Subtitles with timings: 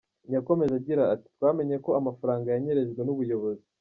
[0.33, 3.63] Yakomeje agira ati “Twamenye ko amafaranga yanyerejwe n’ubuyobozi.